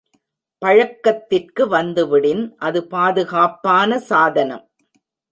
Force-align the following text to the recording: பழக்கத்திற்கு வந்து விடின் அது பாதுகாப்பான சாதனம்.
பழக்கத்திற்கு 0.61 1.67
வந்து 1.67 2.03
விடின் 2.07 2.41
அது 2.59 2.79
பாதுகாப்பான 2.87 3.99
சாதனம். 3.99 4.65